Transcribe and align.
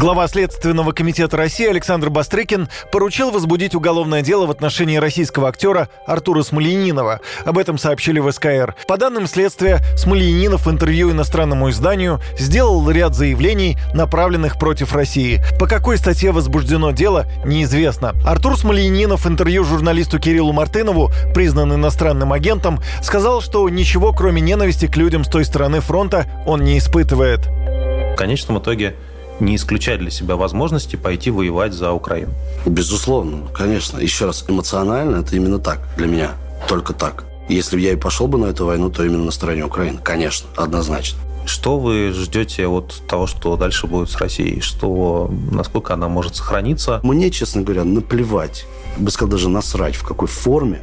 Глава 0.00 0.28
Следственного 0.28 0.92
комитета 0.92 1.36
России 1.36 1.68
Александр 1.68 2.08
Бастрыкин 2.08 2.70
поручил 2.90 3.30
возбудить 3.30 3.74
уголовное 3.74 4.22
дело 4.22 4.46
в 4.46 4.50
отношении 4.50 4.96
российского 4.96 5.46
актера 5.46 5.90
Артура 6.06 6.42
Смольянинова. 6.42 7.20
Об 7.44 7.58
этом 7.58 7.76
сообщили 7.76 8.18
в 8.18 8.32
СКР. 8.32 8.76
По 8.88 8.96
данным 8.96 9.26
следствия, 9.26 9.80
Смольянинов 9.98 10.64
в 10.64 10.70
интервью 10.70 11.10
иностранному 11.10 11.68
изданию 11.68 12.18
сделал 12.38 12.90
ряд 12.90 13.14
заявлений, 13.14 13.76
направленных 13.92 14.58
против 14.58 14.94
России. 14.94 15.42
По 15.58 15.66
какой 15.66 15.98
статье 15.98 16.32
возбуждено 16.32 16.92
дело, 16.92 17.26
неизвестно. 17.44 18.14
Артур 18.24 18.56
Смольянинов 18.56 19.26
в 19.26 19.28
интервью 19.28 19.64
журналисту 19.64 20.18
Кириллу 20.18 20.54
Мартынову, 20.54 21.10
признан 21.34 21.74
иностранным 21.74 22.32
агентом, 22.32 22.80
сказал, 23.02 23.42
что 23.42 23.68
ничего 23.68 24.14
кроме 24.14 24.40
ненависти 24.40 24.86
к 24.86 24.96
людям 24.96 25.24
с 25.24 25.28
той 25.28 25.44
стороны 25.44 25.80
фронта 25.80 26.24
он 26.46 26.64
не 26.64 26.78
испытывает. 26.78 27.40
В 27.44 28.16
конечном 28.16 28.60
итоге 28.60 28.96
не 29.40 29.56
исключать 29.56 30.00
для 30.00 30.10
себя 30.10 30.36
возможности 30.36 30.96
пойти 30.96 31.30
воевать 31.30 31.72
за 31.72 31.92
Украину. 31.92 32.32
Безусловно, 32.66 33.48
конечно. 33.54 33.98
Еще 33.98 34.26
раз, 34.26 34.44
эмоционально 34.48 35.16
это 35.16 35.36
именно 35.36 35.58
так 35.58 35.80
для 35.96 36.06
меня. 36.06 36.32
Только 36.68 36.92
так. 36.92 37.24
Если 37.48 37.76
бы 37.76 37.82
я 37.82 37.92
и 37.92 37.96
пошел 37.96 38.28
бы 38.28 38.38
на 38.38 38.46
эту 38.46 38.66
войну, 38.66 38.90
то 38.90 39.04
именно 39.04 39.24
на 39.24 39.30
стороне 39.32 39.64
Украины. 39.64 39.98
Конечно, 40.02 40.48
однозначно. 40.56 41.18
Что 41.46 41.78
вы 41.78 42.12
ждете 42.12 42.68
от 42.68 43.02
того, 43.08 43.26
что 43.26 43.56
дальше 43.56 43.86
будет 43.86 44.10
с 44.10 44.16
Россией? 44.16 44.60
Что, 44.60 45.28
насколько 45.50 45.94
она 45.94 46.08
может 46.08 46.36
сохраниться? 46.36 47.00
Мне, 47.02 47.30
честно 47.30 47.62
говоря, 47.62 47.82
наплевать, 47.82 48.66
я 48.96 49.04
бы 49.04 49.10
сказал, 49.10 49.30
даже 49.30 49.48
насрать, 49.48 49.96
в 49.96 50.04
какой 50.04 50.28
форме 50.28 50.82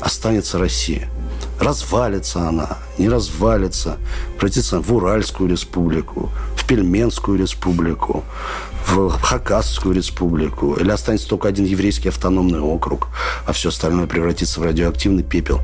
останется 0.00 0.58
Россия. 0.58 1.10
Развалится 1.60 2.48
она, 2.48 2.78
не 2.96 3.08
развалится, 3.08 3.98
превратится 4.36 4.80
в 4.80 4.94
Уральскую 4.94 5.50
республику, 5.50 6.30
Пельменскую 6.68 7.38
республику, 7.38 8.24
в 8.86 9.08
Хакасскую 9.08 9.94
республику, 9.94 10.74
или 10.74 10.90
останется 10.90 11.26
только 11.26 11.48
один 11.48 11.64
еврейский 11.64 12.10
автономный 12.10 12.60
округ, 12.60 13.08
а 13.46 13.52
все 13.52 13.70
остальное 13.70 14.06
превратится 14.06 14.60
в 14.60 14.64
радиоактивный 14.64 15.22
пепел. 15.22 15.60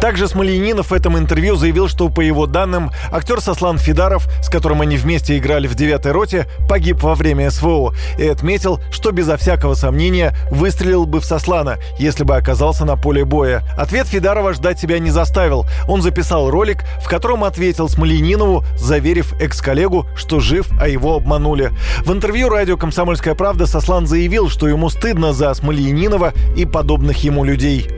Также 0.00 0.28
Смольянинов 0.28 0.90
в 0.90 0.92
этом 0.92 1.18
интервью 1.18 1.56
заявил, 1.56 1.88
что, 1.88 2.08
по 2.08 2.20
его 2.20 2.46
данным, 2.46 2.92
актер 3.10 3.40
Сослан 3.40 3.78
Фидаров, 3.78 4.28
с 4.42 4.48
которым 4.48 4.80
они 4.80 4.96
вместе 4.96 5.36
играли 5.36 5.66
в 5.66 5.74
«Девятой 5.74 6.12
роте», 6.12 6.46
погиб 6.68 7.02
во 7.02 7.16
время 7.16 7.50
СВО 7.50 7.94
и 8.16 8.28
отметил, 8.28 8.80
что 8.92 9.10
безо 9.10 9.36
всякого 9.36 9.74
сомнения 9.74 10.36
выстрелил 10.52 11.04
бы 11.04 11.20
в 11.20 11.24
Сослана, 11.24 11.78
если 11.98 12.22
бы 12.22 12.36
оказался 12.36 12.84
на 12.84 12.96
поле 12.96 13.24
боя. 13.24 13.64
Ответ 13.76 14.06
Фидарова 14.06 14.52
ждать 14.52 14.78
себя 14.78 15.00
не 15.00 15.10
заставил. 15.10 15.66
Он 15.88 16.00
записал 16.00 16.48
ролик, 16.48 16.84
в 17.02 17.08
котором 17.08 17.42
ответил 17.42 17.88
Смольянинову, 17.88 18.64
заверив 18.76 19.32
экс-коллегу, 19.40 20.06
что 20.14 20.38
жив, 20.38 20.68
а 20.80 20.86
его 20.86 21.16
обманули. 21.16 21.72
В 22.04 22.12
интервью 22.12 22.48
радио 22.48 22.76
«Комсомольская 22.76 23.34
правда» 23.34 23.66
Сослан 23.66 24.06
заявил, 24.06 24.48
что 24.48 24.68
ему 24.68 24.90
стыдно 24.90 25.32
за 25.32 25.52
Смольянинова 25.52 26.34
и 26.56 26.64
подобных 26.64 27.24
ему 27.24 27.42
людей 27.42 27.97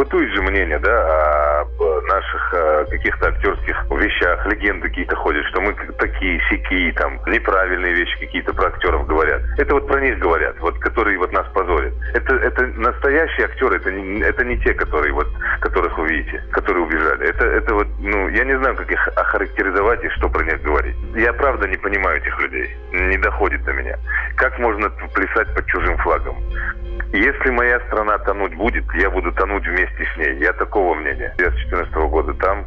бытует 0.00 0.32
же 0.32 0.42
мнение, 0.42 0.78
да, 0.78 1.64
о 1.78 2.00
наших 2.08 2.54
о 2.54 2.84
каких-то 2.86 3.28
актерских 3.28 3.84
вещах, 3.90 4.46
легенды 4.46 4.88
какие-то 4.88 5.14
ходят, 5.16 5.44
что 5.46 5.60
мы 5.60 5.74
такие, 5.98 6.40
сякие, 6.48 6.92
там, 6.94 7.20
неправильные 7.26 7.94
вещи 7.94 8.18
какие-то 8.18 8.54
про 8.54 8.68
актеров 8.68 9.06
говорят. 9.06 9.42
Это 9.58 9.74
вот 9.74 9.86
про 9.86 10.00
них 10.00 10.18
говорят, 10.18 10.58
вот, 10.60 10.78
которые 10.78 11.18
вот 11.18 11.32
нас 11.32 11.46
позорят. 11.52 11.92
Это, 12.14 12.34
это 12.34 12.66
настоящие 12.78 13.46
актеры, 13.46 13.76
это 13.76 13.92
не, 13.92 14.20
это 14.22 14.44
не 14.44 14.58
те, 14.60 14.72
которые 14.74 15.12
вот, 15.12 15.28
видите, 16.10 16.42
которые 16.52 16.84
убежали. 16.84 17.28
Это, 17.28 17.44
это 17.46 17.74
вот, 17.74 17.86
ну, 18.00 18.28
я 18.28 18.44
не 18.44 18.56
знаю, 18.58 18.76
как 18.76 18.90
их 18.90 19.08
охарактеризовать 19.16 20.04
и 20.04 20.08
что 20.10 20.28
про 20.28 20.44
них 20.44 20.60
говорить. 20.62 20.96
Я 21.14 21.32
правда 21.32 21.68
не 21.68 21.76
понимаю 21.76 22.18
этих 22.18 22.38
людей. 22.40 22.76
Не 22.92 23.16
доходит 23.18 23.62
до 23.64 23.72
меня. 23.72 23.96
Как 24.36 24.58
можно 24.58 24.90
плясать 24.90 25.54
под 25.54 25.66
чужим 25.66 25.96
флагом? 25.98 26.36
Если 27.12 27.50
моя 27.50 27.80
страна 27.86 28.18
тонуть 28.18 28.54
будет, 28.54 28.84
я 28.94 29.10
буду 29.10 29.32
тонуть 29.32 29.66
вместе 29.66 30.08
с 30.14 30.16
ней. 30.18 30.38
Я 30.38 30.52
такого 30.52 30.94
мнения. 30.94 31.34
Я 31.38 31.50
с 31.50 31.54
2014 31.54 31.94
года 32.10 32.34
там 32.34 32.64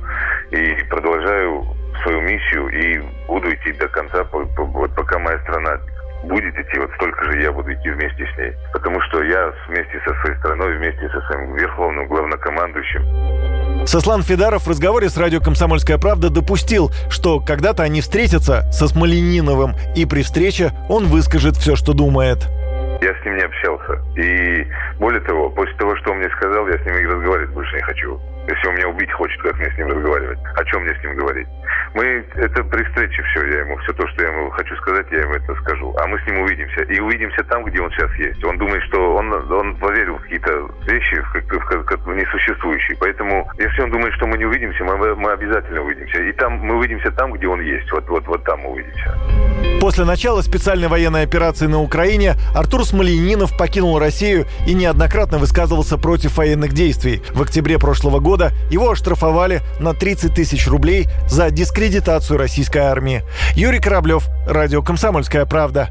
и 0.51 0.75
продолжаю 0.89 1.63
свою 2.03 2.21
миссию 2.21 2.67
и 2.67 2.99
буду 3.27 3.53
идти 3.53 3.71
до 3.73 3.87
конца, 3.87 4.23
пока 4.25 5.19
моя 5.19 5.39
страна 5.39 5.79
будет 6.23 6.55
идти, 6.57 6.79
вот 6.79 6.89
столько 6.95 7.31
же 7.31 7.41
я 7.41 7.51
буду 7.51 7.73
идти 7.73 7.89
вместе 7.89 8.25
с 8.33 8.37
ней. 8.37 8.53
Потому 8.71 8.99
что 9.01 9.23
я 9.23 9.53
вместе 9.67 10.01
со 10.05 10.13
своей 10.21 10.37
страной, 10.39 10.77
вместе 10.77 11.09
со 11.09 11.21
своим 11.21 11.55
верховным 11.55 12.07
главнокомандующим. 12.07 13.85
Сослан 13.85 14.23
Федаров 14.23 14.63
в 14.63 14.69
разговоре 14.69 15.09
с 15.09 15.17
радио 15.17 15.39
«Комсомольская 15.41 15.97
правда» 15.97 16.29
допустил, 16.29 16.91
что 17.09 17.39
когда-то 17.39 17.83
они 17.83 18.01
встретятся 18.01 18.63
со 18.71 18.87
Смолениновым, 18.87 19.75
и 19.95 20.05
при 20.05 20.23
встрече 20.23 20.71
он 20.89 21.05
выскажет 21.05 21.57
все, 21.57 21.75
что 21.75 21.93
думает. 21.93 22.47
Я 23.01 23.13
с 23.13 23.25
ним 23.25 23.35
не 23.35 23.43
общался. 23.43 23.99
И 24.15 24.67
более 24.99 25.21
того, 25.21 25.49
после 25.49 25.75
того, 25.75 25.95
что 25.97 26.11
он 26.11 26.19
мне 26.19 26.29
сказал, 26.37 26.67
я 26.67 26.77
с 26.77 26.85
ним 26.85 26.95
и 26.95 27.05
разговаривать 27.05 27.49
больше 27.49 27.75
не 27.75 27.81
хочу. 27.81 28.19
Если 28.47 28.67
он 28.67 28.75
меня 28.75 28.89
убить 28.89 29.11
хочет, 29.11 29.41
как 29.41 29.57
мне 29.57 29.71
с 29.71 29.77
ним 29.77 29.87
разговаривать? 29.87 30.39
О 30.55 30.63
чем 30.65 30.83
мне 30.83 30.93
с 30.95 31.03
ним 31.03 31.15
говорить? 31.15 31.47
Мы, 31.93 32.25
это 32.35 32.63
при 32.63 32.83
встрече 32.83 33.23
все, 33.23 33.45
я 33.47 33.59
ему, 33.59 33.77
все 33.77 33.93
то, 33.93 34.07
что 34.07 34.23
я 34.23 34.29
ему 34.29 34.49
хочу 34.49 34.75
сказать, 34.77 35.05
я 35.11 35.19
ему 35.19 35.33
это 35.33 35.55
скажу. 35.55 35.95
А 35.99 36.07
мы 36.07 36.19
с 36.19 36.25
ним 36.25 36.41
увидимся. 36.41 36.81
И 36.83 36.99
увидимся 36.99 37.43
там, 37.45 37.63
где 37.65 37.79
он 37.81 37.91
сейчас 37.91 38.11
есть. 38.15 38.43
Он 38.43 38.57
думает, 38.57 38.83
что 38.83 39.15
он, 39.15 39.31
он 39.31 39.75
поверил 39.77 40.17
в 40.17 40.21
какие-то 40.23 40.69
вещи, 40.87 41.15
в, 41.21 41.33
в, 41.33 41.85
как, 41.85 42.05
в 42.05 42.13
несуществующие. 42.13 42.97
Поэтому, 42.99 43.49
если 43.57 43.81
он 43.81 43.91
думает, 43.91 44.13
что 44.15 44.27
мы 44.27 44.37
не 44.37 44.45
увидимся, 44.45 44.83
мы, 44.83 45.15
мы 45.15 45.31
обязательно 45.31 45.81
увидимся. 45.81 46.21
И 46.23 46.31
там 46.33 46.53
мы 46.53 46.75
увидимся 46.77 47.11
там, 47.11 47.31
где 47.33 47.47
он 47.47 47.61
есть. 47.61 47.91
Вот, 47.91 48.07
вот, 48.09 48.27
вот 48.27 48.43
там 48.43 48.59
мы 48.59 48.71
увидимся. 48.71 49.17
После 49.79 50.05
начала 50.05 50.41
специальной 50.41 50.87
военной 50.87 51.23
операции 51.23 51.67
на 51.67 51.81
Украине 51.81 52.35
Артур 52.55 52.85
Смольянинов 52.85 53.57
покинул 53.57 53.99
Россию 53.99 54.45
и 54.65 54.73
неоднократно 54.73 55.37
высказывался 55.37 55.97
против 55.97 56.37
военных 56.37 56.73
действий. 56.73 57.21
В 57.33 57.41
октябре 57.41 57.77
прошлого 57.77 58.19
года 58.33 58.51
его 58.71 58.89
оштрафовали 58.89 59.61
на 59.79 59.93
30 59.93 60.33
тысяч 60.33 60.67
рублей 60.67 61.07
за 61.29 61.51
дискредитацию 61.51 62.39
российской 62.39 62.79
армии. 62.79 63.21
Юрий 63.53 63.79
Кораблев, 63.79 64.27
Радио 64.47 64.81
«Комсомольская 64.81 65.45
правда». 65.45 65.89